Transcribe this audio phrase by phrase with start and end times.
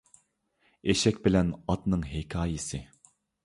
[0.87, 2.85] ئېشەك بىلەن ئاتنىڭ ھېكايىسى